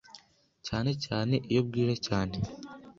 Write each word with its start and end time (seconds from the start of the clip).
cyane 0.67 0.91
cyane 1.05 1.35
iyo 1.51 1.61
bwije 1.67 1.95
cyane. 2.07 2.35